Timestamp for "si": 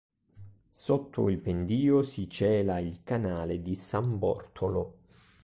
2.01-2.27